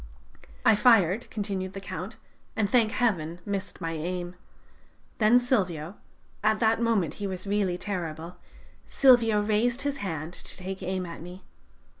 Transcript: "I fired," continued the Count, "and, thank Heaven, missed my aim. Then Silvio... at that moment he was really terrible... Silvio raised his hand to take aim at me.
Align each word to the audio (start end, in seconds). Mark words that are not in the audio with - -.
"I 0.65 0.75
fired," 0.75 1.29
continued 1.29 1.73
the 1.73 1.79
Count, 1.79 2.17
"and, 2.55 2.67
thank 2.67 2.91
Heaven, 2.91 3.39
missed 3.45 3.79
my 3.79 3.91
aim. 3.91 4.33
Then 5.19 5.37
Silvio... 5.39 5.93
at 6.43 6.59
that 6.59 6.81
moment 6.81 7.13
he 7.21 7.27
was 7.27 7.45
really 7.45 7.77
terrible... 7.77 8.37
Silvio 8.87 9.43
raised 9.43 9.83
his 9.83 9.97
hand 9.97 10.33
to 10.33 10.57
take 10.57 10.81
aim 10.81 11.05
at 11.05 11.21
me. 11.21 11.43